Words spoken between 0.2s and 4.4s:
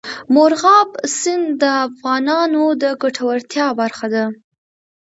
مورغاب سیند د افغانانو د ګټورتیا برخه ده.